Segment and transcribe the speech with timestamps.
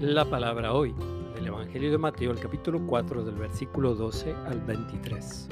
[0.00, 0.94] La palabra hoy
[1.34, 5.48] del Evangelio de Mateo, el capítulo 4, del versículo 12 al 23.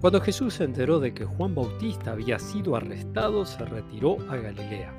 [0.00, 4.90] Cuando Jesús se enteró de que Juan Bautista había sido arrestado, se retiró a Galilea.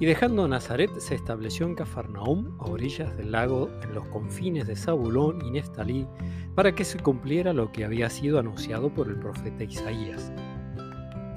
[0.00, 4.74] Y dejando Nazaret, se estableció en Cafarnaúm, a orillas del lago, en los confines de
[4.74, 6.06] Zabulón y Neftalí,
[6.54, 10.32] para que se cumpliera lo que había sido anunciado por el profeta Isaías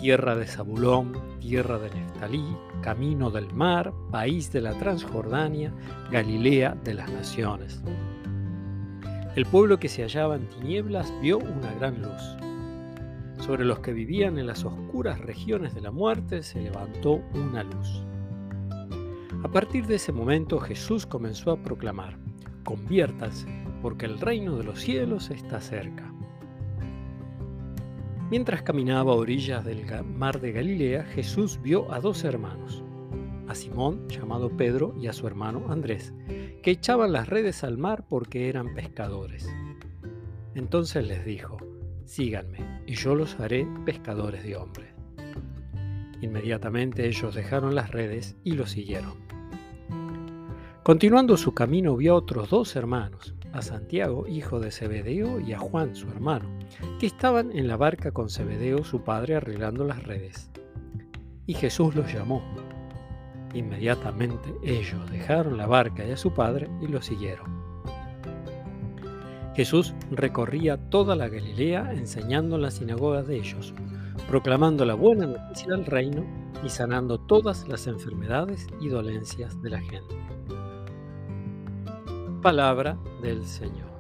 [0.08, 1.12] tierra de Zabulón,
[1.42, 5.74] tierra de Neftalí, camino del mar, país de la Transjordania,
[6.10, 7.84] Galilea de las naciones.
[9.36, 12.38] El pueblo que se hallaba en tinieblas vio una gran luz.
[13.46, 18.02] Sobre los que vivían en las oscuras regiones de la muerte se levantó una luz.
[19.44, 22.18] A partir de ese momento Jesús comenzó a proclamar,
[22.64, 23.50] conviértanse,
[23.82, 26.14] porque el reino de los cielos está cerca.
[28.30, 32.84] Mientras caminaba a orillas del mar de Galilea, Jesús vio a dos hermanos,
[33.48, 36.14] a Simón, llamado Pedro, y a su hermano Andrés,
[36.62, 39.48] que echaban las redes al mar porque eran pescadores.
[40.56, 41.56] Entonces les dijo,
[42.04, 44.90] síganme, y yo los haré pescadores de hombres.
[46.22, 49.14] Inmediatamente ellos dejaron las redes y lo siguieron.
[50.84, 55.60] Continuando su camino vio a otros dos hermanos, a Santiago, hijo de Zebedeo, y a
[55.60, 56.48] Juan, su hermano,
[57.00, 60.52] que estaban en la barca con Zebedeo, su padre, arreglando las redes.
[61.48, 62.44] Y Jesús los llamó.
[63.54, 67.58] Inmediatamente ellos dejaron la barca y a su padre y lo siguieron.
[69.56, 73.74] Jesús recorría toda la Galilea enseñando en las sinagogas de ellos,
[74.30, 76.24] proclamando la buena noticia del reino
[76.64, 80.16] y sanando todas las enfermedades y dolencias de la gente
[82.48, 83.97] palabra del Señor.